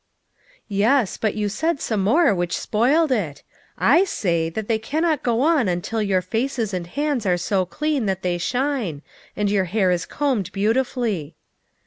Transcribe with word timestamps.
"Yes, 0.67 1.15
but 1.17 1.35
you 1.35 1.47
said 1.47 1.79
some 1.79 2.03
more 2.03 2.33
which 2.33 2.57
spoiled 2.57 3.11
it. 3.11 3.43
I 3.77 4.03
say 4.03 4.49
that 4.49 4.67
they 4.67 4.79
cannot 4.79 5.21
go 5.21 5.41
on 5.41 5.67
until 5.67 6.01
your 6.01 6.23
faces 6.23 6.73
and 6.73 6.87
hands 6.87 7.23
are 7.27 7.37
so 7.37 7.67
clean 7.67 8.07
that 8.07 8.23
they 8.23 8.39
shine, 8.39 9.03
and 9.35 9.47
your 9.51 9.65
hair 9.65 9.91
is 9.91 10.07
combed 10.07 10.51
beautifully." 10.51 11.35